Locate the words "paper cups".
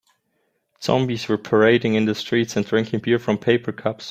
3.37-3.99